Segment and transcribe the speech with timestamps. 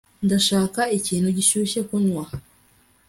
[0.25, 2.25] ndashaka ikintu gishyushye kunywa